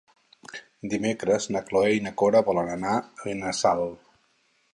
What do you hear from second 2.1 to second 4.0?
Cora volen anar a Benassal.